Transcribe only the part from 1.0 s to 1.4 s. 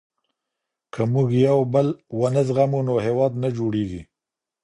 موږ